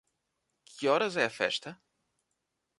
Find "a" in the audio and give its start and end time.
1.25-1.35